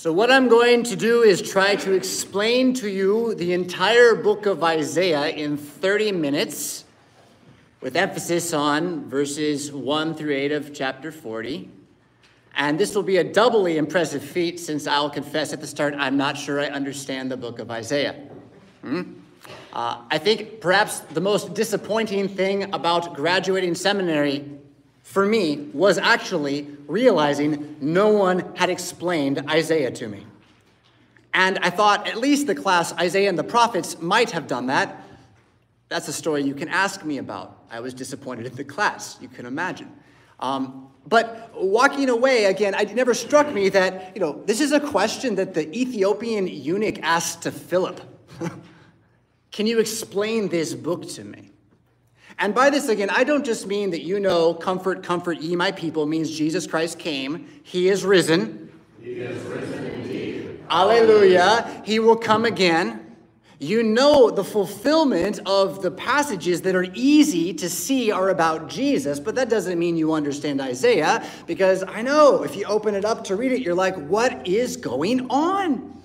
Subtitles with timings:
[0.00, 4.46] So, what I'm going to do is try to explain to you the entire book
[4.46, 6.86] of Isaiah in 30 minutes,
[7.82, 11.68] with emphasis on verses 1 through 8 of chapter 40.
[12.54, 16.16] And this will be a doubly impressive feat since I'll confess at the start, I'm
[16.16, 18.14] not sure I understand the book of Isaiah.
[18.80, 19.02] Hmm?
[19.70, 24.59] Uh, I think perhaps the most disappointing thing about graduating seminary
[25.10, 30.24] for me was actually realizing no one had explained Isaiah to me.
[31.34, 35.02] And I thought at least the class Isaiah and the prophets might have done that.
[35.88, 37.58] That's a story you can ask me about.
[37.72, 39.90] I was disappointed in the class, you can imagine.
[40.38, 44.78] Um, but walking away again, it never struck me that, you know, this is a
[44.78, 48.00] question that the Ethiopian eunuch asked to Philip.
[49.50, 51.50] can you explain this book to me?
[52.40, 55.70] And by this, again, I don't just mean that you know, comfort, comfort ye my
[55.70, 57.46] people means Jesus Christ came.
[57.62, 58.72] He is risen.
[58.98, 60.64] He is risen indeed.
[60.70, 61.82] Alleluia.
[61.84, 63.14] He will come again.
[63.58, 69.20] You know the fulfillment of the passages that are easy to see are about Jesus,
[69.20, 73.22] but that doesn't mean you understand Isaiah, because I know if you open it up
[73.24, 76.02] to read it, you're like, what is going on?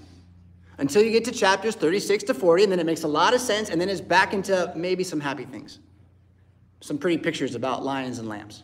[0.79, 3.39] Until you get to chapters 36 to 40, and then it makes a lot of
[3.39, 5.79] sense, and then it's back into maybe some happy things
[6.85, 8.61] some pretty pictures about lions and lambs.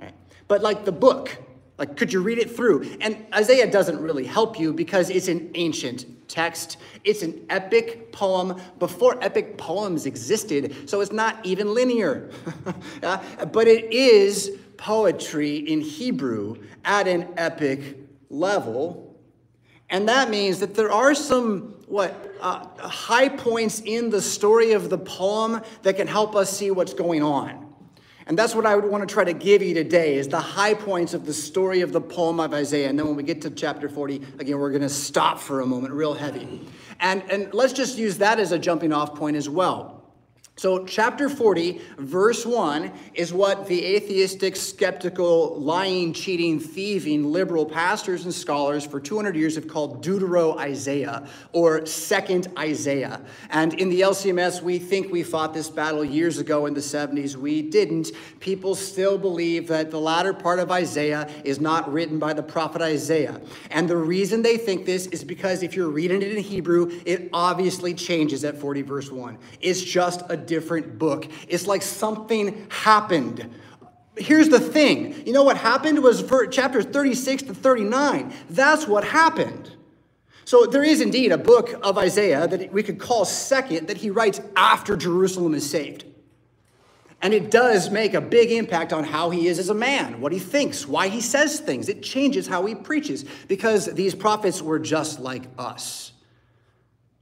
[0.00, 0.14] Right?
[0.46, 1.36] But like the book,
[1.76, 2.88] like could you read it through?
[3.00, 6.76] And Isaiah doesn't really help you because it's an ancient text.
[7.02, 12.30] It's an epic poem before epic poems existed, so it's not even linear.
[13.52, 17.98] But it is poetry in Hebrew at an epic
[18.30, 19.16] level.
[19.90, 24.90] And that means that there are some, what, uh, high points in the story of
[24.90, 27.63] the poem that can help us see what's going on.
[28.26, 30.72] And that's what I would want to try to give you today is the high
[30.72, 32.88] points of the story of the poem of Isaiah.
[32.88, 35.66] And then when we get to chapter 40, again, we're going to stop for a
[35.66, 36.66] moment, real heavy.
[37.00, 39.93] And, and let's just use that as a jumping off point as well.
[40.56, 48.24] So, chapter 40, verse 1, is what the atheistic, skeptical, lying, cheating, thieving, liberal pastors
[48.24, 53.20] and scholars for 200 years have called Deutero Isaiah, or Second Isaiah.
[53.50, 57.34] And in the LCMS, we think we fought this battle years ago in the 70s.
[57.34, 58.12] We didn't.
[58.38, 62.80] People still believe that the latter part of Isaiah is not written by the prophet
[62.80, 63.40] Isaiah.
[63.72, 67.28] And the reason they think this is because if you're reading it in Hebrew, it
[67.32, 69.36] obviously changes at 40, verse 1.
[69.60, 71.26] It's just a different book.
[71.48, 73.50] It's like something happened.
[74.16, 78.32] Here's the thing you know what happened was for chapters 36 to 39.
[78.50, 79.70] That's what happened.
[80.44, 84.10] So there is indeed a book of Isaiah that we could call second that he
[84.10, 86.04] writes after Jerusalem is saved.
[87.22, 90.32] And it does make a big impact on how he is as a man, what
[90.32, 91.88] he thinks, why he says things.
[91.88, 96.12] It changes how he preaches because these prophets were just like us.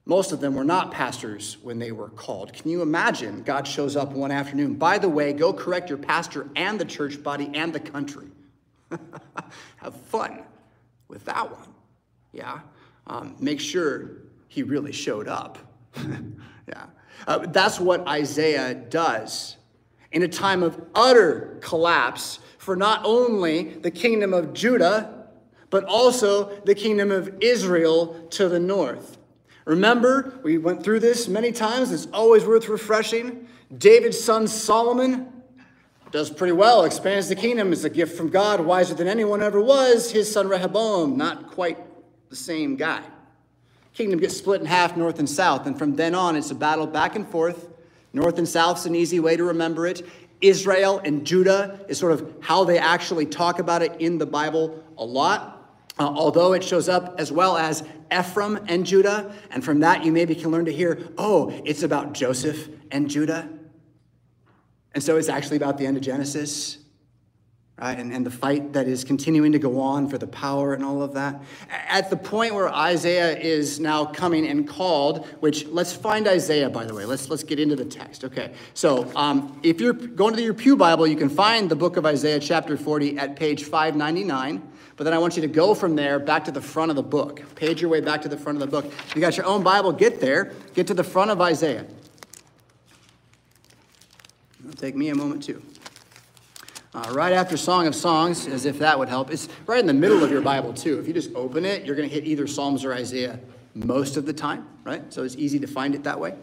[0.04, 2.52] Most of them were not pastors when they were called.
[2.52, 4.74] Can you imagine God shows up one afternoon?
[4.74, 8.26] By the way, go correct your pastor and the church body and the country.
[9.76, 10.42] Have fun
[11.06, 11.68] with that one.
[12.32, 12.60] Yeah?
[13.06, 15.58] Um, make sure he really showed up.
[16.69, 16.86] yeah.
[17.26, 19.56] Uh, that's what Isaiah does.
[20.10, 25.26] In a time of utter collapse for not only the kingdom of Judah,
[25.70, 29.19] but also the kingdom of Israel to the north.
[29.65, 31.93] Remember, we went through this many times.
[31.93, 33.47] It's always worth refreshing.
[33.77, 35.33] David's son Solomon
[36.11, 39.61] does pretty well, expands the kingdom, is a gift from God, wiser than anyone ever
[39.61, 40.11] was.
[40.11, 41.78] His son Rehoboam, not quite
[42.28, 43.03] the same guy.
[43.95, 46.87] Kingdom gets split in half, north and south, and from then on, it's a battle
[46.87, 47.69] back and forth.
[48.12, 50.06] North and south is an easy way to remember it.
[50.43, 54.83] Israel and Judah is sort of how they actually talk about it in the Bible
[54.99, 55.62] a lot.
[56.02, 60.10] Uh, although it shows up as well as Ephraim and Judah, and from that you
[60.10, 63.48] maybe can learn to hear, oh, it's about Joseph and Judah.
[64.96, 66.78] And so it's actually about the end of Genesis,
[67.80, 67.96] right?
[67.96, 71.02] And, and the fight that is continuing to go on for the power and all
[71.02, 71.40] of that.
[71.70, 76.84] At the point where Isaiah is now coming and called, which let's find Isaiah, by
[76.84, 77.05] the way.
[77.05, 78.25] Let's, let's get into the text.
[78.25, 81.96] Okay, so um, if you're going to your Pew Bible, you can find the book
[81.96, 84.71] of Isaiah, chapter 40, at page 599.
[84.97, 87.03] But then I want you to go from there back to the front of the
[87.03, 87.43] book.
[87.55, 88.93] Page your way back to the front of the book.
[89.15, 90.53] You got your own Bible, get there.
[90.75, 91.87] Get to the front of Isaiah.
[94.61, 95.62] It'll take me a moment too.
[96.94, 99.31] Uh, right after Song of Songs, as if that would help.
[99.31, 101.00] It's right in the middle of your Bible, too.
[101.00, 103.41] If you just open it, you're going to hit either Psalms or Isaiah
[103.75, 105.11] most of the time, right?
[105.11, 106.35] So it's easy to find it that way.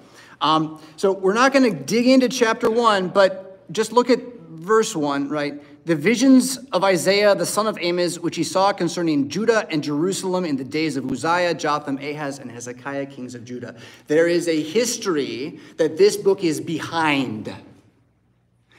[0.42, 4.19] Um, so we're not going to dig into chapter one, but just look at
[4.50, 5.62] verse one, right?
[5.89, 10.45] The visions of Isaiah, the son of Amos, which he saw concerning Judah and Jerusalem
[10.45, 13.75] in the days of Uzziah, Jotham, Ahaz, and Hezekiah, kings of Judah.
[14.06, 17.51] There is a history that this book is behind.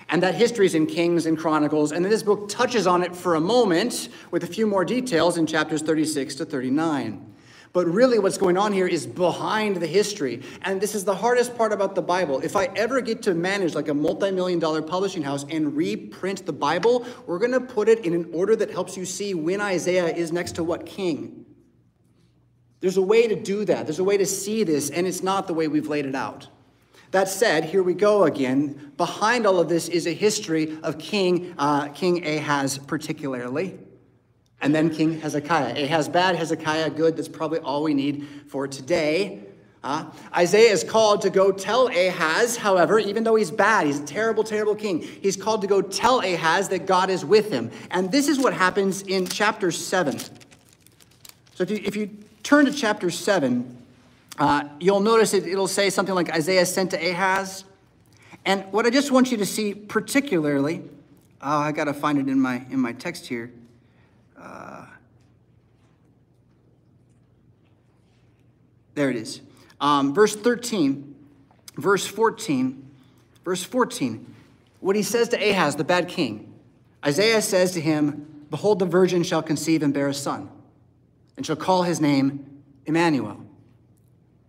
[0.09, 1.91] And that history is in Kings and Chronicles.
[1.91, 5.37] And then this book touches on it for a moment with a few more details
[5.37, 7.30] in chapters 36 to 39.
[7.73, 10.43] But really, what's going on here is behind the history.
[10.63, 12.41] And this is the hardest part about the Bible.
[12.41, 16.47] If I ever get to manage like a multi million dollar publishing house and reprint
[16.47, 19.61] the Bible, we're going to put it in an order that helps you see when
[19.61, 21.47] Isaiah is next to what king.
[22.81, 25.47] There's a way to do that, there's a way to see this, and it's not
[25.47, 26.49] the way we've laid it out.
[27.13, 28.93] That said, here we go again.
[28.97, 33.79] Behind all of this is a history of King, uh, King Ahaz, particularly
[34.63, 35.85] and then King Hezekiah.
[35.85, 37.17] Ahaz bad, Hezekiah good.
[37.17, 39.41] That's probably all we need for today.
[39.83, 40.05] Uh,
[40.37, 44.45] Isaiah is called to go tell Ahaz, however, even though he's bad, he's a terrible,
[44.45, 47.71] terrible king, he's called to go tell Ahaz that God is with him.
[47.91, 50.19] And this is what happens in chapter 7.
[50.19, 52.11] So if you, if you
[52.43, 53.79] turn to chapter 7,
[54.39, 57.65] uh, you'll notice it, it'll say something like Isaiah sent to Ahaz.
[58.45, 60.83] And what I just want you to see particularly,
[61.41, 63.51] oh, I got to find it in my, in my text here.
[64.41, 64.87] Uh,
[68.95, 69.41] there it is.
[69.81, 71.15] Um, verse 13,
[71.77, 72.91] verse 14,
[73.45, 74.35] verse 14.
[74.81, 76.53] What he says to Ahaz, the bad king,
[77.05, 80.51] Isaiah says to him, Behold, the virgin shall conceive and bear a son,
[81.37, 83.41] and shall call his name Emmanuel.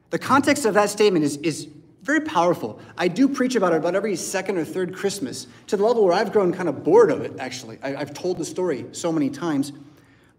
[0.09, 1.67] The context of that statement is, is
[2.01, 2.79] very powerful.
[2.97, 6.13] I do preach about it about every second or third Christmas to the level where
[6.13, 7.77] I've grown kind of bored of it, actually.
[7.83, 9.71] I, have told the story so many times.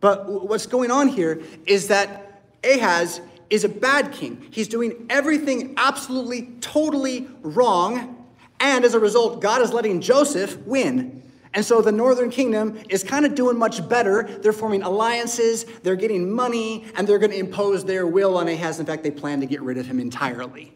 [0.01, 4.45] But what's going on here is that Ahaz is a bad king.
[4.51, 8.27] He's doing everything absolutely, totally wrong.
[8.59, 11.23] And as a result, God is letting Joseph win.
[11.55, 14.25] And so the northern kingdom is kind of doing much better.
[14.25, 18.81] They're forming alliances, they're getting money, and they're going to impose their will on Ahaz.
[18.81, 20.75] In fact, they plan to get rid of him entirely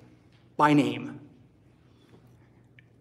[0.56, 1.20] by name.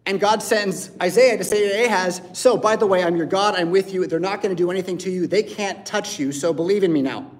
[0.06, 3.56] And God sends Isaiah to say to Ahaz, So, by the way, I'm your God,
[3.56, 4.06] I'm with you.
[4.06, 5.26] They're not going to do anything to you.
[5.26, 7.32] They can't touch you, so believe in me now.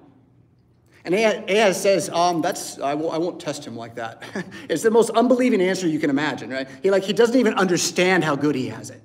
[1.04, 4.24] And Ahaz says, um, that's, I, will, I won't test him like that.
[4.68, 6.68] it's the most unbelieving answer you can imagine, right?
[6.82, 9.00] He, like, he doesn't even understand how good he has it.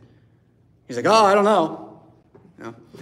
[0.87, 1.91] He's like, oh, I don't know.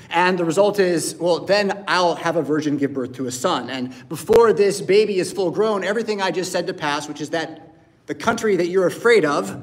[0.10, 3.70] And the result is, well, then I'll have a virgin give birth to a son.
[3.70, 7.30] And before this baby is full grown, everything I just said to pass, which is
[7.30, 7.69] that
[8.10, 9.62] the country that you're afraid of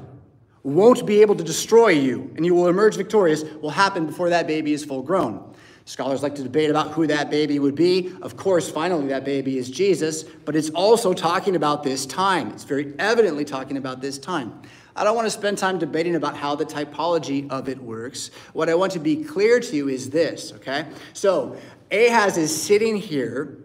[0.63, 4.47] won't be able to destroy you and you will emerge victorious will happen before that
[4.47, 5.53] baby is full grown.
[5.83, 8.13] Scholars like to debate about who that baby would be.
[8.21, 12.51] Of course, finally, that baby is Jesus, but it's also talking about this time.
[12.51, 14.61] It's very evidently talking about this time.
[14.95, 18.31] I don't want to spend time debating about how the typology of it works.
[18.53, 20.85] What I want to be clear to you is this, okay?
[21.11, 21.57] So,
[21.91, 23.57] Ahaz is sitting here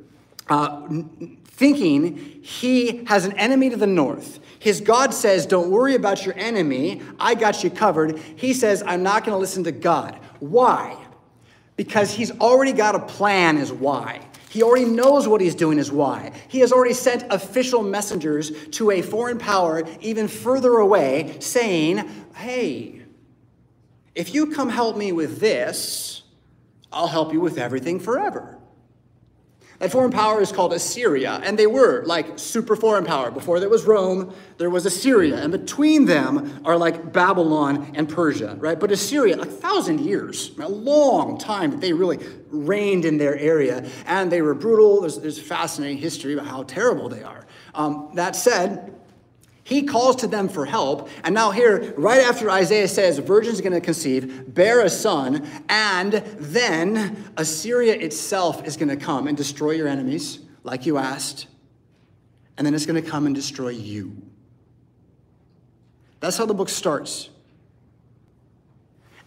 [0.49, 0.87] uh,
[1.45, 4.41] thinking he has an enemy to the north.
[4.59, 7.03] His God says, Don't worry about your enemy.
[7.19, 8.19] I got you covered.
[8.19, 10.19] He says, I'm not going to listen to God.
[10.41, 10.97] Why?
[11.77, 14.27] Because he's already got a plan, is why.
[14.51, 16.33] He already knows what he's doing, is why.
[16.49, 23.03] He has already sent official messengers to a foreign power even further away saying, Hey,
[24.15, 26.23] if you come help me with this,
[26.93, 28.59] I'll help you with everything forever.
[29.83, 33.33] That foreign power is called Assyria, and they were like super foreign power.
[33.33, 38.57] Before there was Rome, there was Assyria, and between them are like Babylon and Persia,
[38.61, 38.79] right?
[38.79, 43.85] But Assyria, a thousand years, a long time that they really reigned in their area,
[44.07, 45.01] and they were brutal.
[45.01, 47.45] There's, there's fascinating history about how terrible they are.
[47.75, 48.95] Um, that said,
[49.65, 51.09] he calls to them for help.
[51.23, 56.13] And now, here, right after Isaiah says, virgin's going to conceive, bear a son, and
[56.13, 61.47] then Assyria itself is going to come and destroy your enemies, like you asked.
[62.59, 64.21] And then it's going to come and destroy you.
[66.21, 67.31] That's how the book starts.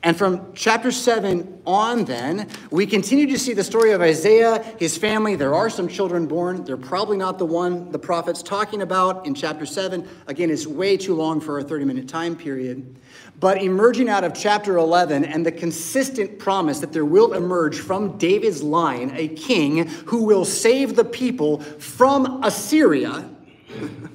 [0.06, 4.96] And from chapter 7 on, then, we continue to see the story of Isaiah, his
[4.96, 5.36] family.
[5.36, 6.64] There are some children born.
[6.64, 10.08] They're probably not the one the prophet's talking about in chapter 7.
[10.28, 12.96] Again, it's way too long for a 30 minute time period.
[13.40, 18.16] But emerging out of chapter 11 and the consistent promise that there will emerge from
[18.20, 23.28] David's line a king who will save the people from Assyria.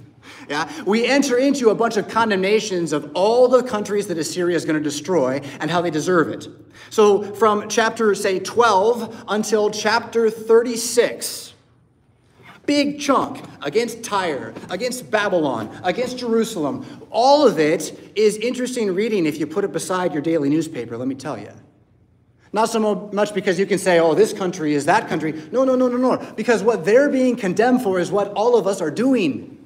[0.51, 0.69] Yeah?
[0.85, 4.75] We enter into a bunch of condemnations of all the countries that Assyria is going
[4.75, 6.49] to destroy and how they deserve it.
[6.91, 11.55] So from chapter, say, 12 until chapter 36,
[12.67, 17.07] big chunk against Tyre, against Babylon, against Jerusalem.
[17.11, 21.07] All of it is interesting reading if you put it beside your daily newspaper, let
[21.07, 21.53] me tell you.
[22.53, 25.31] Not so much because you can say, oh, this country is that country.
[25.53, 26.33] No, no, no, no, no.
[26.35, 29.60] Because what they're being condemned for is what all of us are doing.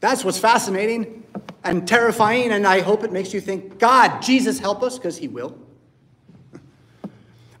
[0.00, 1.24] That's what's fascinating
[1.62, 5.28] and terrifying, and I hope it makes you think, God, Jesus, help us, because He
[5.28, 5.58] will.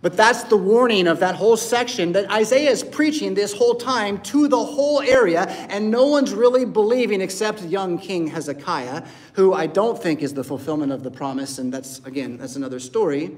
[0.02, 4.20] But that's the warning of that whole section that Isaiah is preaching this whole time
[4.24, 9.66] to the whole area, and no one's really believing except young King Hezekiah, who I
[9.66, 13.34] don't think is the fulfillment of the promise, and that's, again, that's another story.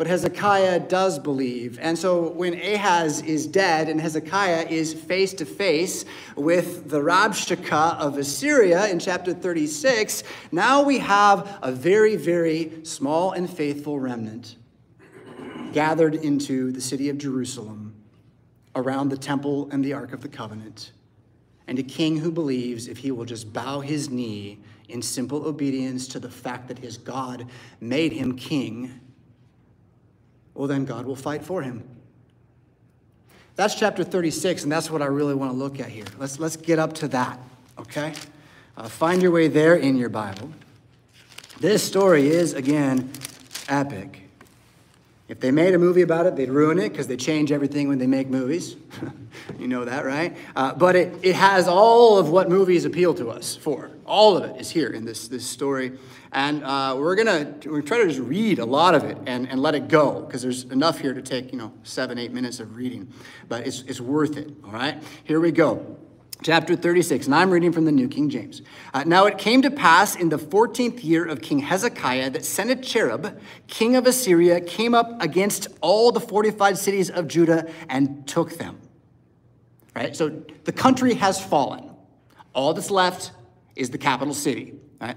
[0.00, 1.78] But Hezekiah does believe.
[1.78, 7.98] And so when Ahaz is dead and Hezekiah is face to face with the Rabshakeh
[7.98, 14.56] of Assyria in chapter 36, now we have a very, very small and faithful remnant
[15.74, 17.94] gathered into the city of Jerusalem
[18.76, 20.92] around the temple and the Ark of the Covenant,
[21.66, 26.08] and a king who believes if he will just bow his knee in simple obedience
[26.08, 27.46] to the fact that his God
[27.82, 28.98] made him king,
[30.54, 31.84] well, then God will fight for him.
[33.56, 36.06] That's chapter 36, and that's what I really want to look at here.
[36.18, 37.38] Let's, let's get up to that,
[37.78, 38.14] okay?
[38.76, 40.50] Uh, find your way there in your Bible.
[41.60, 43.10] This story is, again,
[43.68, 44.29] epic.
[45.30, 47.98] If they made a movie about it, they'd ruin it because they change everything when
[47.98, 48.74] they make movies.
[49.60, 50.36] you know that, right?
[50.56, 53.92] Uh, but it, it has all of what movies appeal to us for.
[54.04, 55.92] All of it is here in this, this story.
[56.32, 59.62] And uh, we're going to try to just read a lot of it and, and
[59.62, 62.74] let it go because there's enough here to take, you know, seven, eight minutes of
[62.74, 63.12] reading.
[63.48, 65.00] But it's, it's worth it, all right?
[65.22, 65.96] Here we go
[66.42, 68.62] chapter 36, and I'm reading from the New King James.
[68.94, 73.38] Uh, now it came to pass in the 14th year of King Hezekiah that Sennacherib,
[73.66, 78.78] king of Assyria, came up against all the fortified cities of Judah and took them.
[79.94, 80.16] Right?
[80.16, 80.28] So
[80.64, 81.90] the country has fallen.
[82.54, 83.32] All that's left
[83.76, 84.74] is the capital city.
[85.00, 85.16] Right?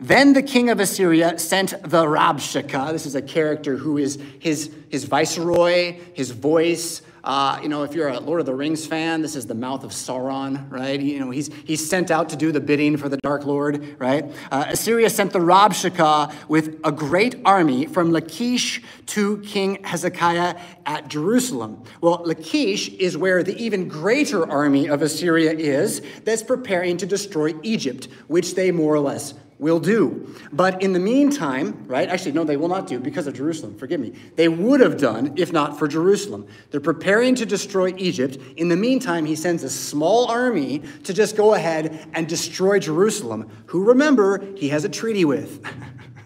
[0.00, 2.92] Then the king of Assyria sent the Rabshakeh.
[2.92, 7.94] This is a character who is his, his viceroy, his voice, uh, you know, if
[7.94, 11.00] you're a Lord of the Rings fan, this is the mouth of Sauron, right?
[11.00, 14.24] You know, he's, he's sent out to do the bidding for the Dark Lord, right?
[14.50, 20.56] Uh, Assyria sent the Rabshakeh with a great army from Lachish to King Hezekiah
[20.86, 21.82] at Jerusalem.
[22.00, 27.54] Well, Lachish is where the even greater army of Assyria is that's preparing to destroy
[27.62, 30.34] Egypt, which they more or less will do.
[30.52, 32.08] But in the meantime, right?
[32.08, 33.76] Actually, no, they will not do because of Jerusalem.
[33.76, 34.12] Forgive me.
[34.36, 36.46] They would have done if not for Jerusalem.
[36.70, 38.38] They're preparing to destroy Egypt.
[38.56, 43.50] In the meantime, he sends a small army to just go ahead and destroy Jerusalem,
[43.66, 45.64] who remember he has a treaty with.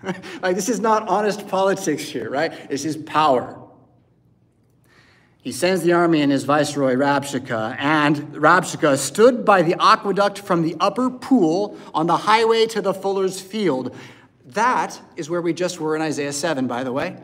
[0.43, 2.69] like, this is not honest politics here, right?
[2.69, 3.62] This is power.
[5.43, 10.63] He sends the army and his viceroy Rabshakeh, and Rabshakeh stood by the aqueduct from
[10.63, 13.95] the upper pool on the highway to the fuller's field.
[14.47, 17.17] That is where we just were in Isaiah 7, by the way.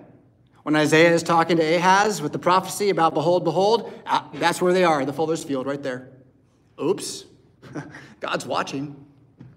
[0.64, 4.72] When Isaiah is talking to Ahaz with the prophecy about behold, behold, uh, that's where
[4.72, 6.08] they are, the fuller's field right there.
[6.82, 7.24] Oops.
[8.20, 8.96] God's watching.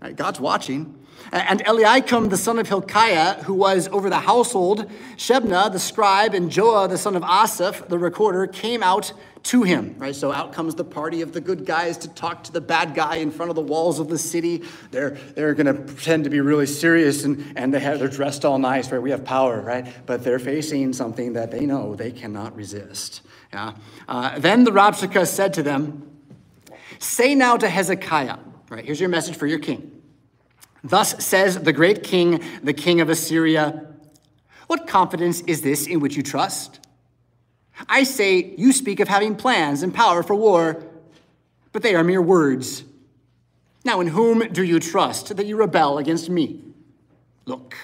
[0.02, 0.16] Right?
[0.16, 0.98] God's watching.
[1.32, 6.50] And Eliakim, the son of Hilkiah, who was over the household, Shebna, the scribe, and
[6.50, 9.96] Joah, the son of Asaph, the recorder, came out to him.
[9.98, 10.16] Right?
[10.16, 13.16] So out comes the party of the good guys to talk to the bad guy
[13.16, 14.64] in front of the walls of the city.
[14.92, 18.46] They're, they're going to pretend to be really serious and, and they have, they're dressed
[18.46, 19.02] all nice, right?
[19.02, 19.88] We have power, right?
[20.06, 23.22] But they're facing something that they know they cannot resist.
[23.54, 23.74] Yeah?
[24.08, 26.08] Uh, then the Rabshakeh said to them,
[27.00, 28.38] Say now to Hezekiah,
[28.70, 28.86] right?
[28.86, 29.91] Here's your message for your king.
[30.84, 33.88] Thus says the great king, the king of Assyria
[34.68, 36.80] What confidence is this in which you trust?
[37.90, 40.84] I say, you speak of having plans and power for war,
[41.72, 42.84] but they are mere words.
[43.84, 46.62] Now, in whom do you trust that you rebel against me?
[47.46, 47.76] Look,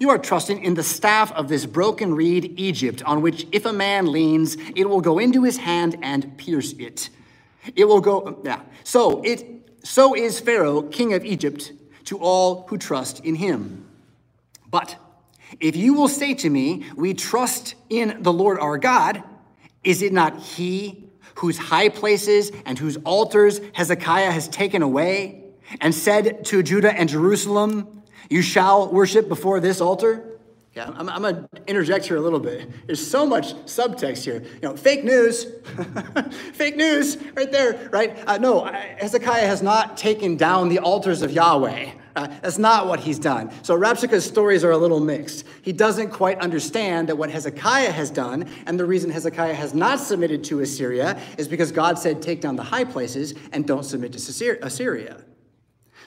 [0.00, 3.72] you are trusting in the staff of this broken reed, Egypt, on which if a
[3.72, 7.10] man leans, it will go into his hand and pierce it.
[7.76, 8.60] It will go, yeah.
[8.82, 11.72] So it, so is Pharaoh, king of Egypt,
[12.04, 13.86] to all who trust in him.
[14.70, 14.96] But
[15.60, 19.22] if you will say to me, We trust in the Lord our God,
[19.82, 21.04] is it not he
[21.36, 25.42] whose high places and whose altars Hezekiah has taken away
[25.80, 30.33] and said to Judah and Jerusalem, You shall worship before this altar?
[30.74, 32.68] Yeah, I'm, I'm to interject here a little bit.
[32.86, 34.42] There's so much subtext here.
[34.54, 35.46] You know, fake news,
[36.52, 38.18] fake news, right there, right?
[38.26, 41.92] Uh, no, Hezekiah has not taken down the altars of Yahweh.
[42.16, 43.52] Uh, that's not what he's done.
[43.62, 45.46] So Rabshakeh's stories are a little mixed.
[45.62, 50.00] He doesn't quite understand that what Hezekiah has done, and the reason Hezekiah has not
[50.00, 54.12] submitted to Assyria, is because God said, take down the high places and don't submit
[54.14, 55.22] to Assyria.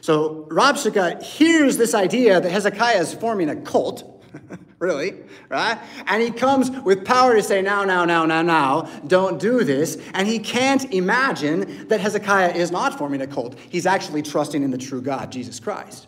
[0.01, 4.16] So Rabshakeh hears this idea that Hezekiah is forming a cult
[4.79, 5.15] really,
[5.49, 5.77] right?
[6.05, 9.97] And he comes with power to say, now, now, now, now, now, don't do this.
[10.13, 13.57] And he can't imagine that Hezekiah is not forming a cult.
[13.69, 16.07] He's actually trusting in the true God, Jesus Christ.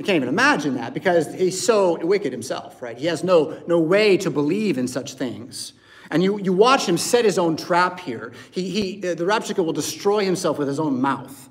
[0.00, 2.98] I can't even imagine that because he's so wicked himself, right?
[2.98, 5.74] He has no, no way to believe in such things.
[6.10, 8.32] And you, you watch him set his own trap here.
[8.50, 11.48] He, he, the Rabshakeh will destroy himself with his own mouth.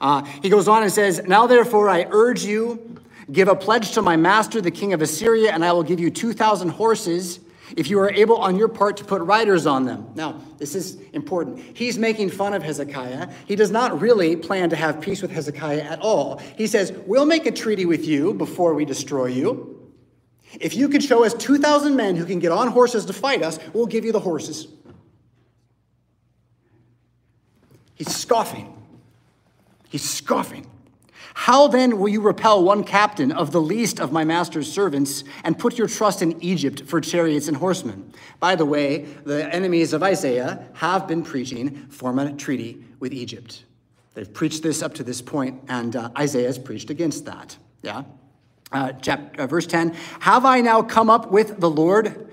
[0.00, 2.98] Uh, he goes on and says, Now therefore I urge you,
[3.32, 6.10] give a pledge to my master, the king of Assyria, and I will give you
[6.10, 7.40] 2,000 horses
[7.76, 10.10] if you are able on your part to put riders on them.
[10.14, 11.60] Now, this is important.
[11.74, 13.28] He's making fun of Hezekiah.
[13.46, 16.38] He does not really plan to have peace with Hezekiah at all.
[16.56, 19.76] He says, We'll make a treaty with you before we destroy you.
[20.60, 23.58] If you could show us 2,000 men who can get on horses to fight us,
[23.72, 24.66] we'll give you the horses.
[27.94, 28.74] He's scoffing.
[29.88, 30.66] He's scoffing.
[31.40, 35.58] How then will you repel one captain of the least of my master's servants and
[35.58, 38.12] put your trust in Egypt for chariots and horsemen?
[38.40, 43.64] By the way, the enemies of Isaiah have been preaching form a treaty with Egypt.
[44.12, 47.56] They've preached this up to this point, and uh, Isaiah has preached against that.
[47.80, 48.02] Yeah?
[48.70, 52.30] Uh, chapter, uh, verse 10 Have I now come up with the Lord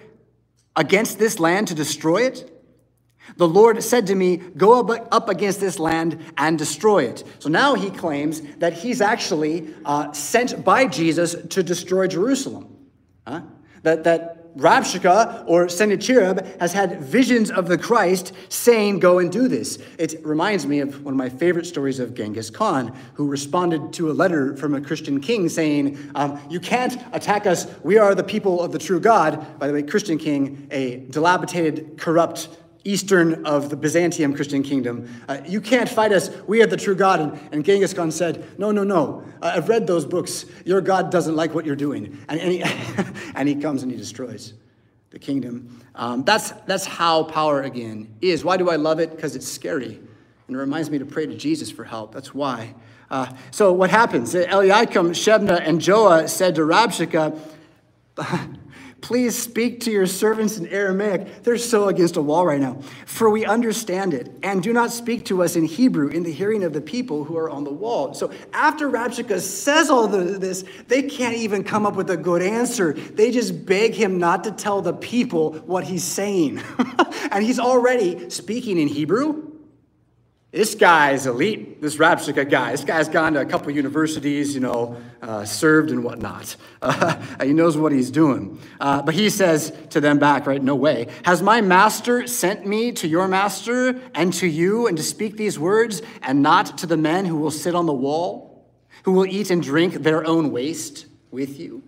[0.76, 2.57] against this land to destroy it?
[3.36, 7.24] The Lord said to me, Go up against this land and destroy it.
[7.40, 12.76] So now he claims that he's actually uh, sent by Jesus to destroy Jerusalem.
[13.28, 13.42] Huh?
[13.84, 19.48] That, that Rabshakeh or Sennacherib has had visions of the Christ saying, Go and do
[19.48, 19.78] this.
[20.00, 24.10] It reminds me of one of my favorite stories of Genghis Khan, who responded to
[24.10, 27.68] a letter from a Christian king saying, um, You can't attack us.
[27.84, 29.60] We are the people of the true God.
[29.60, 32.50] By the way, Christian king, a dilapidated, corrupt,
[32.84, 35.10] eastern of the Byzantium Christian kingdom.
[35.28, 36.30] Uh, you can't fight us.
[36.48, 37.20] We are the true God.
[37.20, 39.24] And, and Genghis Khan said, No, no, no.
[39.42, 40.46] I've read those books.
[40.66, 42.18] Your God doesn't like what you're doing.
[42.28, 42.64] And, and, he,
[43.36, 44.54] and he comes and he destroys
[45.10, 45.82] the kingdom.
[45.96, 48.44] Um, that's, that's how power again is.
[48.44, 49.16] Why do I love it?
[49.16, 50.00] Because it's scary.
[50.48, 52.14] And it reminds me to pray to Jesus for help.
[52.14, 52.74] That's why.
[53.10, 54.36] Uh, so what happens?
[54.36, 57.40] Eliakim, Shebna, and Joah said to Rabshakeh,
[59.08, 61.42] Please speak to your servants in Aramaic.
[61.44, 62.78] They're so against a wall right now.
[63.06, 64.30] For we understand it.
[64.44, 67.38] And do not speak to us in Hebrew in the hearing of the people who
[67.38, 68.14] are on the wall.
[68.14, 72.92] So after Rabshakeh says all this, they can't even come up with a good answer.
[72.92, 76.62] They just beg him not to tell the people what he's saying.
[77.32, 79.47] and he's already speaking in Hebrew
[80.58, 82.72] this guy's elite, this Rabshakeh guy.
[82.72, 86.56] This guy's gone to a couple universities, you know, uh, served and whatnot.
[86.82, 88.60] Uh, he knows what he's doing.
[88.80, 91.10] Uh, but he says to them back, right, no way.
[91.26, 95.60] Has my master sent me to your master and to you and to speak these
[95.60, 98.66] words and not to the men who will sit on the wall,
[99.04, 101.84] who will eat and drink their own waste with you?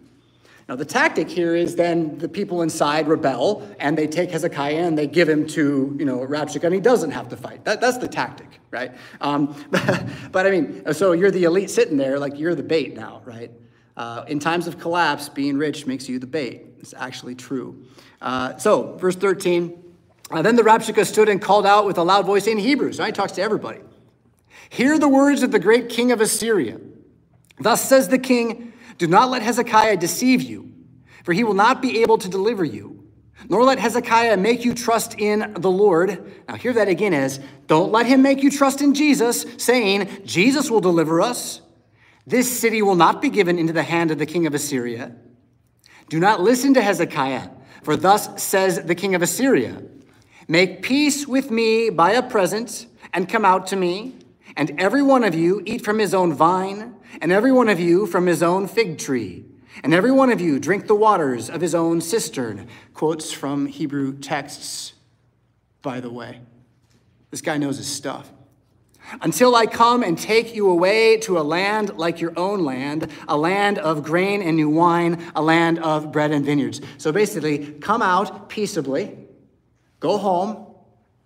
[0.69, 4.95] Now, the tactic here is then the people inside rebel and they take Hezekiah and
[4.95, 7.65] they give him to, you know, Rabshakeh and he doesn't have to fight.
[7.65, 8.91] That, that's the tactic, right?
[9.19, 9.55] Um,
[10.31, 13.49] but, I mean, so you're the elite sitting there, like you're the bait now, right?
[13.97, 16.67] Uh, in times of collapse, being rich makes you the bait.
[16.77, 17.83] It's actually true.
[18.21, 19.83] Uh, so, verse 13.
[20.29, 22.93] Uh, then the Rabshakeh stood and called out with a loud voice in Hebrew.
[22.93, 23.79] So he talks to everybody.
[24.69, 26.79] Hear the words of the great king of Assyria.
[27.59, 28.69] Thus says the king,
[28.99, 30.71] do not let Hezekiah deceive you,
[31.23, 32.97] for he will not be able to deliver you.
[33.47, 36.33] Nor let Hezekiah make you trust in the Lord.
[36.47, 40.69] Now, hear that again as don't let him make you trust in Jesus, saying, Jesus
[40.69, 41.61] will deliver us.
[42.27, 45.15] This city will not be given into the hand of the king of Assyria.
[46.09, 47.49] Do not listen to Hezekiah,
[47.81, 49.81] for thus says the king of Assyria
[50.49, 54.15] Make peace with me by a present, and come out to me,
[54.57, 58.05] and every one of you eat from his own vine and every one of you
[58.05, 59.45] from his own fig tree,
[59.83, 62.67] and every one of you drink the waters of his own cistern.
[62.93, 64.93] Quotes from Hebrew texts,
[65.81, 66.41] by the way.
[67.31, 68.29] This guy knows his stuff.
[69.21, 73.37] Until I come and take you away to a land like your own land, a
[73.37, 76.81] land of grain and new wine, a land of bread and vineyards.
[76.97, 79.17] So basically, come out peaceably,
[79.99, 80.67] go home,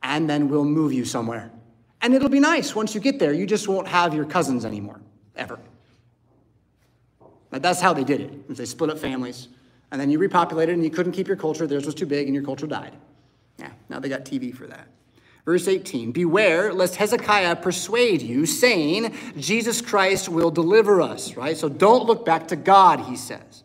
[0.01, 1.51] and then we'll move you somewhere.
[2.01, 3.33] And it'll be nice once you get there.
[3.33, 5.01] You just won't have your cousins anymore,
[5.35, 5.59] ever.
[7.61, 8.55] That's how they did it.
[8.55, 9.49] They split up families.
[9.91, 11.67] And then you repopulated and you couldn't keep your culture.
[11.67, 12.95] Theirs was too big and your culture died.
[13.59, 14.87] Yeah, now they got TV for that.
[15.45, 21.55] Verse 18 Beware lest Hezekiah persuade you, saying, Jesus Christ will deliver us, right?
[21.55, 23.63] So don't look back to God, he says.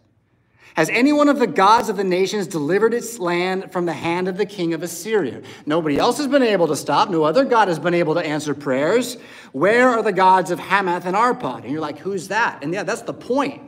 [0.74, 4.28] Has any one of the gods of the nations delivered its land from the hand
[4.28, 5.42] of the king of Assyria?
[5.66, 7.10] Nobody else has been able to stop.
[7.10, 9.16] No other God has been able to answer prayers.
[9.50, 11.64] Where are the gods of Hamath and Arpad?
[11.64, 12.62] And you're like, who's that?
[12.62, 13.62] And yeah, that's the point.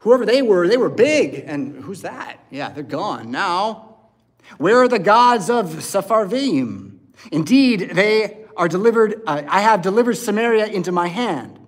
[0.00, 1.44] Whoever they were, they were big.
[1.46, 2.44] And who's that?
[2.50, 3.96] Yeah, they're gone now.
[4.58, 6.98] Where are the gods of Sepharvaim?
[7.30, 11.58] Indeed, they are delivered, uh, I have delivered Samaria into my hand.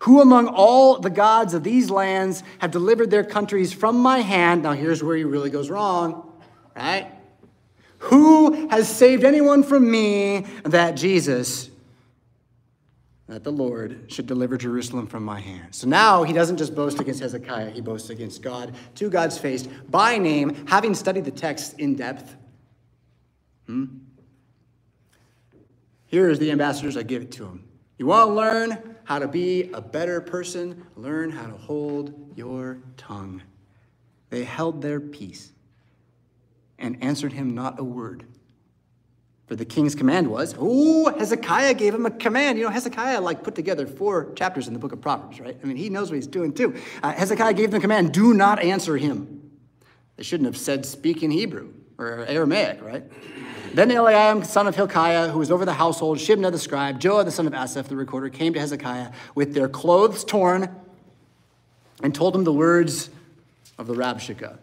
[0.00, 4.62] Who among all the gods of these lands have delivered their countries from my hand?
[4.62, 6.32] Now, here's where he really goes wrong,
[6.74, 7.12] right?
[7.98, 11.69] Who has saved anyone from me that Jesus,
[13.30, 15.72] that the Lord, should deliver Jerusalem from my hand?
[15.72, 19.68] So now he doesn't just boast against Hezekiah, he boasts against God, to God's face,
[19.88, 22.34] by name, having studied the text in depth.
[23.66, 23.84] Hmm?
[26.06, 27.68] Here is the ambassadors, I give it to him.
[27.98, 30.84] You want to learn how to be a better person?
[30.96, 33.42] Learn how to hold your tongue.
[34.30, 35.52] They held their peace
[36.80, 38.24] and answered him not a word.
[39.50, 42.56] For the king's command was, oh, Hezekiah gave him a command.
[42.56, 45.58] You know, Hezekiah like put together four chapters in the book of Proverbs, right?
[45.60, 46.80] I mean, he knows what he's doing too.
[47.02, 49.50] Uh, Hezekiah gave them a command, do not answer him.
[50.14, 53.02] They shouldn't have said speak in Hebrew or Aramaic, right?
[53.74, 57.32] Then Eliam, son of Hilkiah, who was over the household, Shebna the scribe, Joah the
[57.32, 60.72] son of Asaph the recorder, came to Hezekiah with their clothes torn
[62.04, 63.10] and told him the words
[63.78, 64.56] of the Rabshakeh.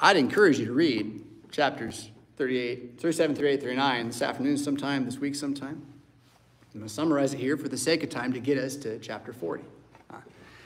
[0.00, 5.34] I'd encourage you to read chapters 38, 37, 38, 39 this afternoon sometime, this week
[5.34, 5.82] sometime.
[6.72, 8.98] I'm going to summarize it here for the sake of time to get us to
[8.98, 9.62] chapter 40.
[10.08, 10.16] Uh,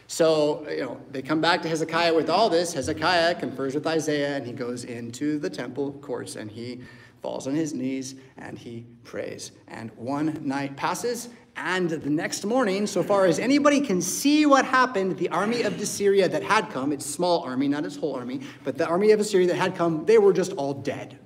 [0.07, 2.73] so, you know, they come back to Hezekiah with all this.
[2.75, 6.81] Hezekiah confers with Isaiah and he goes into the temple courts and he
[7.21, 9.51] falls on his knees and he prays.
[9.67, 14.65] And one night passes, and the next morning, so far as anybody can see what
[14.65, 18.43] happened, the army of Assyria that had come, its small army, not its whole army,
[18.63, 21.19] but the army of Assyria that had come, they were just all dead.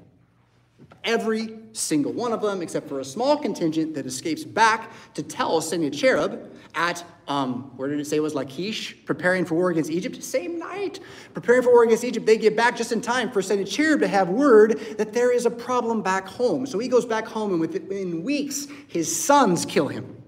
[1.05, 5.61] Every single one of them, except for a small contingent that escapes back to tell
[5.61, 6.41] Sennacherib
[6.75, 10.23] at, um, where did it say it was Lachish, preparing for war against Egypt?
[10.23, 11.01] Same night,
[11.35, 12.27] preparing for war against Egypt.
[12.27, 15.51] They get back just in time for Sennacherib to have word that there is a
[15.51, 16.67] problem back home.
[16.67, 20.23] So he goes back home, and within weeks, his sons kill him.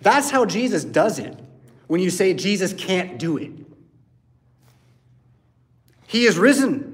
[0.00, 1.38] That's how Jesus does it
[1.88, 3.52] when you say Jesus can't do it.
[6.06, 6.89] He is risen.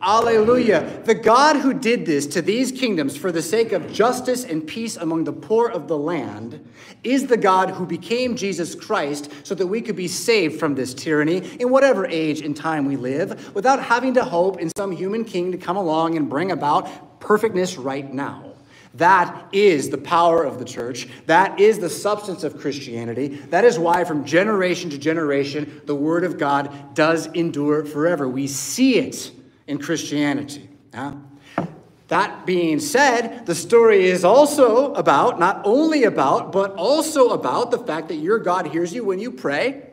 [0.00, 1.02] Alleluia.
[1.04, 4.96] The God who did this to these kingdoms for the sake of justice and peace
[4.96, 6.64] among the poor of the land
[7.02, 10.94] is the God who became Jesus Christ so that we could be saved from this
[10.94, 15.24] tyranny in whatever age and time we live without having to hope in some human
[15.24, 18.47] king to come along and bring about perfectness right now.
[18.98, 21.08] That is the power of the church.
[21.26, 23.28] That is the substance of Christianity.
[23.28, 28.28] That is why, from generation to generation, the Word of God does endure forever.
[28.28, 29.30] We see it
[29.68, 30.68] in Christianity.
[30.92, 31.14] Yeah?
[32.08, 37.78] That being said, the story is also about, not only about, but also about the
[37.78, 39.90] fact that your God hears you when you pray.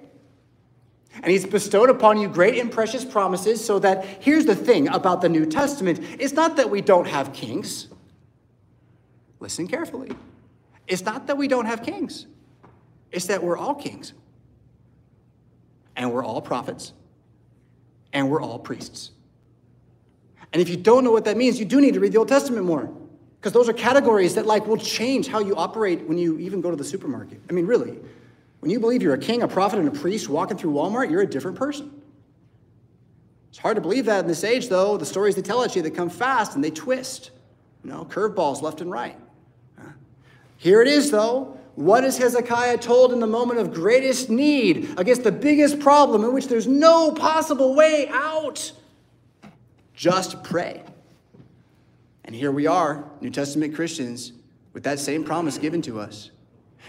[1.13, 5.21] And he's bestowed upon you great and precious promises, so that here's the thing about
[5.21, 7.87] the New Testament it's not that we don't have kings.
[9.45, 10.09] Listen carefully.
[10.87, 12.25] It's not that we don't have kings,
[13.11, 14.13] it's that we're all kings.
[15.95, 16.93] And we're all prophets.
[18.11, 19.11] And we're all priests.
[20.51, 22.27] And if you don't know what that means, you do need to read the Old
[22.27, 22.91] Testament more.
[23.39, 26.71] Because those are categories that like will change how you operate when you even go
[26.71, 27.39] to the supermarket.
[27.47, 27.99] I mean, really.
[28.61, 31.21] When you believe you're a king, a prophet, and a priest walking through Walmart, you're
[31.21, 32.01] a different person.
[33.49, 34.97] It's hard to believe that in this age, though.
[34.97, 37.29] The stories they tell at you, they come fast and they twist.
[37.83, 39.15] You know, curveballs left and right.
[40.57, 41.59] Here it is, though.
[41.75, 46.33] What is Hezekiah told in the moment of greatest need against the biggest problem in
[46.33, 48.71] which there's no possible way out?
[49.93, 50.83] Just pray.
[52.23, 54.31] And here we are, New Testament Christians,
[54.73, 56.31] with that same promise given to us.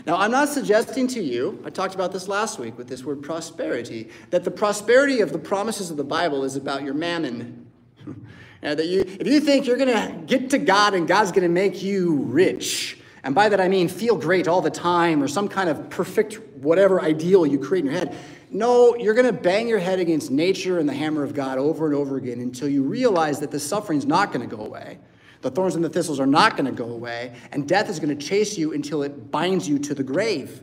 [0.05, 3.23] Now, I'm not suggesting to you, I talked about this last week with this word
[3.23, 7.67] prosperity, that the prosperity of the promises of the Bible is about your mammon.
[8.61, 11.49] that you, if you think you're going to get to God and God's going to
[11.49, 15.49] make you rich, and by that I mean feel great all the time or some
[15.49, 18.17] kind of perfect whatever ideal you create in your head.
[18.53, 21.87] No, you're going to bang your head against nature and the hammer of God over
[21.87, 25.01] and over again until you realize that the suffering's not going to go away.
[25.41, 28.17] The thorns and the thistles are not going to go away, and death is going
[28.17, 30.63] to chase you until it binds you to the grave.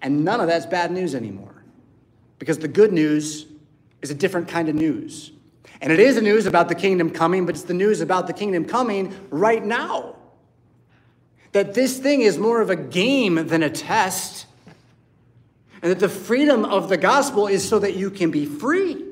[0.00, 1.62] And none of that's bad news anymore.
[2.38, 3.44] Because the good news
[4.00, 5.30] is a different kind of news.
[5.82, 8.32] And it is a news about the kingdom coming, but it's the news about the
[8.32, 10.16] kingdom coming right now
[11.52, 14.46] that this thing is more of a game than a test,
[15.82, 19.04] and that the freedom of the gospel is so that you can be free,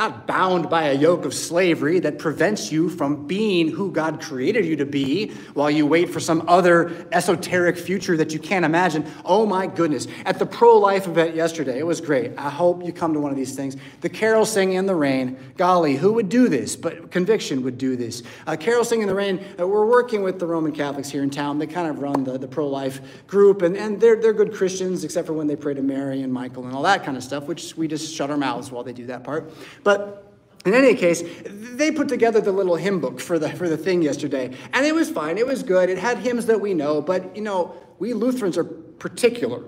[0.00, 4.64] not bound by a yoke of slavery that prevents you from being who God created
[4.64, 9.04] you to be while you wait for some other esoteric future that you can't imagine.
[9.26, 10.06] Oh my goodness.
[10.24, 12.32] At the pro life event yesterday, it was great.
[12.38, 13.76] I hope you come to one of these things.
[14.00, 15.36] The carol singing in the rain.
[15.58, 16.76] Golly, who would do this?
[16.76, 18.22] But conviction would do this.
[18.46, 21.28] Uh, carol singing in the rain, uh, we're working with the Roman Catholics here in
[21.28, 21.58] town.
[21.58, 25.04] They kind of run the, the pro life group, and, and they're, they're good Christians,
[25.04, 27.44] except for when they pray to Mary and Michael and all that kind of stuff,
[27.44, 29.52] which we just shut our mouths while they do that part.
[29.84, 30.32] But but
[30.64, 34.02] in any case, they put together the little hymn book for the, for the thing
[34.02, 35.36] yesterday, and it was fine.
[35.36, 35.90] It was good.
[35.90, 39.64] It had hymns that we know, but you know, we Lutherans are particular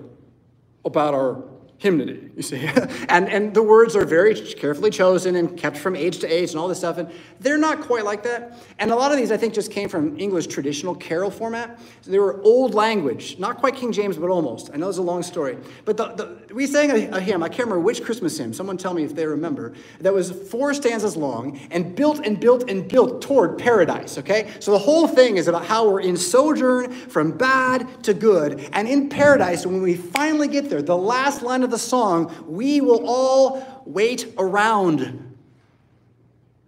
[0.85, 1.43] about our
[1.83, 2.65] hymnody, you see.
[3.09, 6.57] and, and the words are very carefully chosen and kept from age to age and
[6.59, 6.97] all this stuff.
[6.97, 8.57] And they're not quite like that.
[8.79, 11.77] And a lot of these, I think, just came from English traditional carol format.
[11.99, 14.71] So they were old language, not quite King James, but almost.
[14.73, 15.57] I know it's a long story.
[15.83, 18.77] But the, the, we sang a, a hymn, I can't remember which Christmas hymn, someone
[18.77, 22.87] tell me if they remember, that was four stanzas long and built and built and
[22.87, 24.49] built toward paradise, okay?
[24.61, 28.69] So the whole thing is about how we're in sojourn from bad to good.
[28.71, 32.79] And in paradise, when we finally get there, the last line of the song, we
[32.79, 35.35] will all wait around.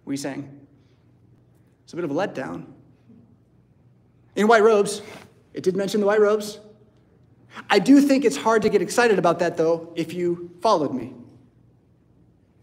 [0.04, 0.60] We sang.
[1.84, 2.66] It's a bit of a letdown.
[4.34, 5.00] In white robes,
[5.54, 6.58] it did mention the white robes.
[7.70, 11.14] I do think it's hard to get excited about that, though, if you followed me.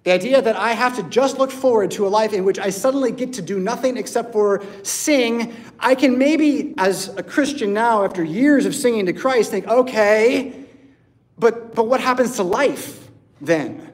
[0.03, 2.69] The idea that I have to just look forward to a life in which I
[2.69, 8.03] suddenly get to do nothing except for sing, I can maybe, as a Christian now,
[8.03, 10.62] after years of singing to Christ, think, okay,
[11.37, 13.09] but, but what happens to life
[13.41, 13.91] then?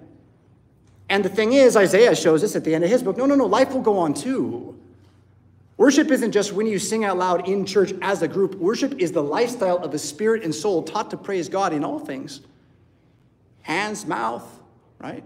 [1.10, 3.36] And the thing is, Isaiah shows us at the end of his book no, no,
[3.36, 4.78] no, life will go on too.
[5.78, 8.56] Worship isn't just when you sing out loud in church as a group.
[8.56, 12.00] Worship is the lifestyle of the spirit and soul taught to praise God in all
[12.00, 12.42] things
[13.62, 14.44] hands, mouth,
[15.00, 15.24] right?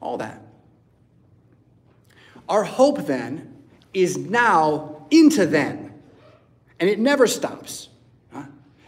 [0.00, 0.40] All that.
[2.48, 3.54] Our hope then
[3.92, 5.92] is now into then,
[6.78, 7.89] and it never stops.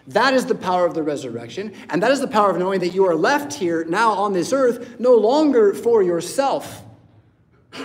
[0.08, 2.88] That is the power of the resurrection, and that is the power of knowing that
[2.88, 6.82] you are left here now on this earth no longer for yourself,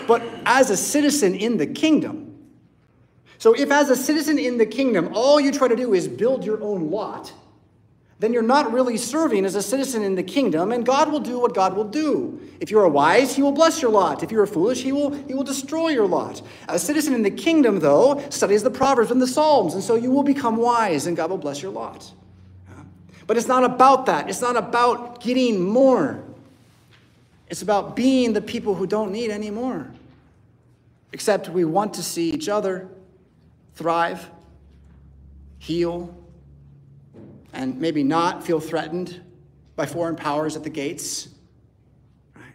[0.08, 2.24] but as a citizen in the kingdom.
[3.38, 6.44] So, if as a citizen in the kingdom, all you try to do is build
[6.44, 7.32] your own lot,
[8.20, 11.40] then you're not really serving as a citizen in the kingdom, and God will do
[11.40, 12.42] what God will do.
[12.60, 14.24] If you are wise, He will bless your lot.
[14.24, 16.42] If you are foolish, He will, he will destroy your lot.
[16.68, 20.10] A citizen in the kingdom, though, studies the Proverbs and the Psalms, and so you
[20.10, 22.12] will become wise, and God will bless your lot.
[23.28, 24.30] But it's not about that.
[24.30, 26.24] It's not about getting more.
[27.50, 29.92] It's about being the people who don't need any more.
[31.12, 32.90] Except we want to see each other
[33.76, 34.30] thrive,
[35.60, 36.16] heal,
[37.54, 39.22] and maybe not feel threatened
[39.76, 41.30] by foreign powers at the gates.
[42.36, 42.46] Right?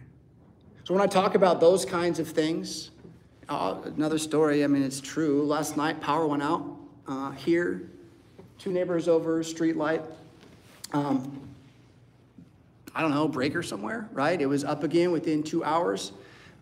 [0.83, 2.91] So when I talk about those kinds of things,
[3.49, 5.43] uh, another story, I mean, it's true.
[5.45, 6.65] Last night, power went out
[7.07, 7.89] uh, here,
[8.57, 10.01] two neighbors over, street light.
[10.93, 11.49] Um,
[12.95, 14.39] I don't know, breaker somewhere, right?
[14.39, 16.11] It was up again within two hours.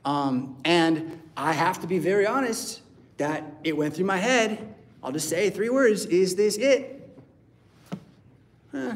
[0.06, 2.82] Um, and I have to be very honest
[3.17, 4.74] that it went through my head.
[5.04, 7.00] I'll just say three words Is this it?
[8.73, 8.95] Eh,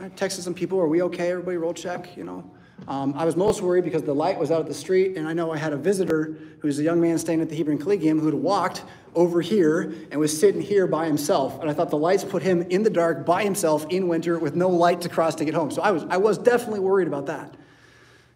[0.00, 1.30] I texted some people, Are we okay?
[1.30, 2.50] Everybody roll check, you know.
[2.86, 5.32] Um, I was most worried because the light was out at the street, and I
[5.32, 8.34] know I had a visitor who's a young man staying at the Hebron Collegium who'd
[8.34, 8.84] walked
[9.14, 11.60] over here and was sitting here by himself.
[11.60, 14.54] And I thought the lights put him in the dark by himself in winter with
[14.54, 15.70] no light to cross to get home.
[15.70, 17.54] So I was, I was definitely worried about that.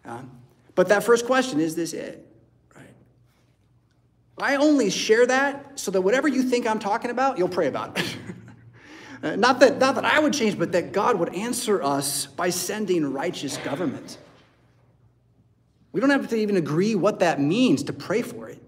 [0.05, 0.21] Uh,
[0.73, 2.25] but that first question is this it?
[2.75, 2.93] Right?
[4.39, 7.99] I only share that so that whatever you think I'm talking about, you'll pray about
[7.99, 8.17] it.
[9.21, 12.49] Uh, not, that, not that I would change, but that God would answer us by
[12.49, 14.17] sending righteous government.
[15.91, 18.61] We don't have to even agree what that means to pray for it.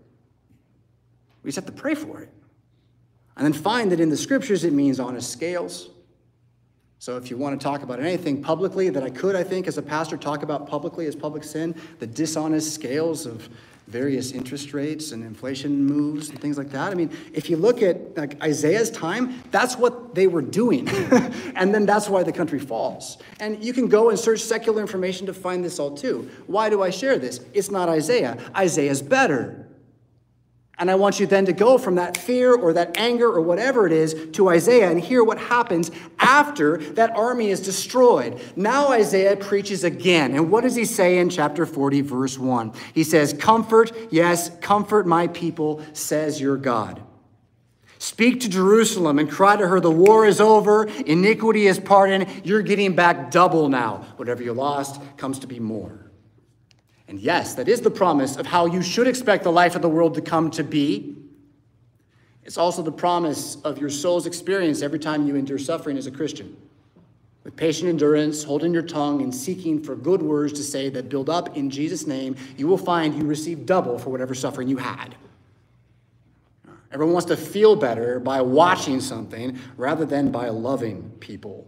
[1.43, 2.29] We just have to pray for it.
[3.37, 5.89] And then find that in the scriptures it means honest scales.
[6.99, 9.77] So if you want to talk about anything publicly that I could, I think, as
[9.79, 13.49] a pastor, talk about publicly as public sin, the dishonest scales of
[13.91, 16.91] various interest rates and inflation moves and things like that.
[16.91, 20.88] I mean, if you look at like Isaiah's time, that's what they were doing.
[21.56, 23.17] and then that's why the country falls.
[23.41, 26.30] And you can go and search secular information to find this all too.
[26.47, 27.41] Why do I share this?
[27.54, 28.38] It's not Isaiah.
[28.56, 29.67] Isaiah's better.
[30.82, 33.86] And I want you then to go from that fear or that anger or whatever
[33.86, 38.41] it is to Isaiah and hear what happens after that army is destroyed.
[38.56, 40.34] Now Isaiah preaches again.
[40.34, 42.74] And what does he say in chapter 40, verse 1?
[42.96, 47.00] He says, Comfort, yes, comfort my people, says your God.
[48.00, 52.63] Speak to Jerusalem and cry to her, the war is over, iniquity is pardoned, you're
[52.63, 53.98] getting back double now.
[54.15, 56.11] Whatever you lost comes to be more.
[57.12, 59.89] And yes, that is the promise of how you should expect the life of the
[59.89, 61.17] world to come to be.
[62.45, 66.12] It's also the promise of your soul's experience every time you endure suffering as a
[66.12, 66.56] Christian.
[67.43, 71.30] With patient endurance, holding your tongue, and seeking for good words to say that build
[71.30, 75.13] up in Jesus' name, you will find you receive double for whatever suffering you had.
[76.93, 81.67] Everyone wants to feel better by watching something rather than by loving people.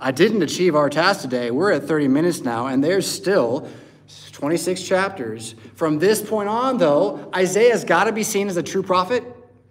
[0.00, 1.52] I didn't achieve our task today.
[1.52, 3.68] We're at 30 minutes now, and there's still
[4.34, 5.54] 26 chapters.
[5.76, 9.24] From this point on, though, Isaiah's got to be seen as a true prophet.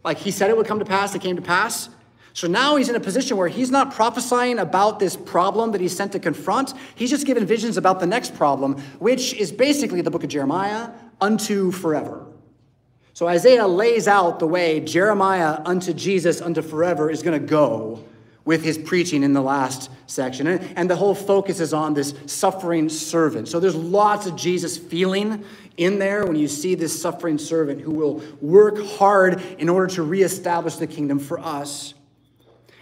[0.06, 1.90] Like he said it would come to pass, it came to pass.
[2.32, 5.96] So now he's in a position where he's not prophesying about this problem that he's
[5.96, 6.74] sent to confront.
[6.96, 10.90] He's just given visions about the next problem, which is basically the book of Jeremiah
[11.22, 12.26] unto forever.
[13.14, 18.04] So Isaiah lays out the way Jeremiah unto Jesus unto forever is going to go
[18.46, 20.48] with his preaching in the last section.
[20.48, 23.48] And, the whole focus is on this suffering servant.
[23.48, 25.46] So there's lots of Jesus feeling
[25.78, 30.04] in there when you see this suffering servant who will work hard in order to
[30.04, 31.94] reestablish the kingdom for us.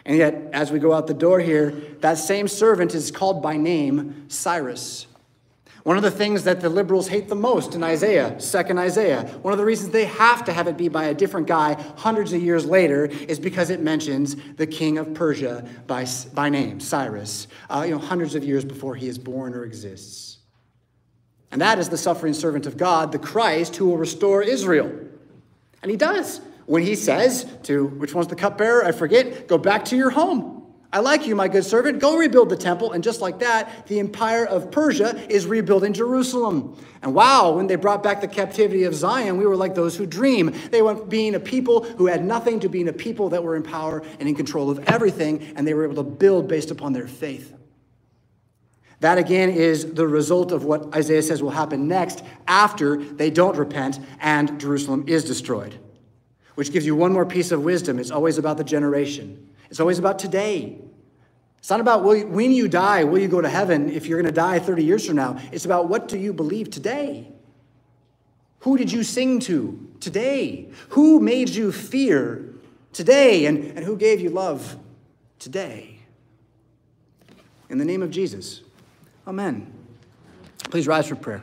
[0.04, 3.56] And yet, as we go out the door here, that same servant is called by
[3.56, 5.06] name Cyrus.
[5.84, 9.52] One of the things that the liberals hate the most in Isaiah, second Isaiah, one
[9.52, 12.42] of the reasons they have to have it be by a different guy hundreds of
[12.42, 17.84] years later is because it mentions the king of Persia by, by name, Cyrus, uh,
[17.84, 20.38] you know, hundreds of years before he is born or exists.
[21.52, 24.92] And that is the suffering servant of God, the Christ, who will restore Israel.
[25.82, 28.86] And he does when he says to, which one's the cupbearer?
[28.86, 30.61] I forget, go back to your home.
[30.94, 32.00] I like you, my good servant.
[32.00, 32.92] Go rebuild the temple.
[32.92, 36.78] And just like that, the empire of Persia is rebuilding Jerusalem.
[37.02, 40.06] And wow, when they brought back the captivity of Zion, we were like those who
[40.06, 40.54] dream.
[40.70, 43.64] They went being a people who had nothing to being a people that were in
[43.64, 47.08] power and in control of everything, and they were able to build based upon their
[47.08, 47.54] faith.
[49.00, 53.58] That again is the result of what Isaiah says will happen next after they don't
[53.58, 55.80] repent and Jerusalem is destroyed.
[56.54, 57.98] Which gives you one more piece of wisdom.
[57.98, 59.51] It's always about the generation.
[59.72, 60.78] It's always about today.
[61.58, 64.32] It's not about you, when you die, will you go to heaven if you're going
[64.32, 65.40] to die 30 years from now.
[65.54, 67.32] It's about what do you believe today?
[68.60, 70.70] Who did you sing to today?
[70.90, 72.54] Who made you fear
[72.92, 73.46] today?
[73.46, 74.76] And, and who gave you love
[75.40, 76.00] today?
[77.70, 78.62] In the name of Jesus,
[79.26, 79.74] amen.
[80.70, 81.42] Please rise for prayer.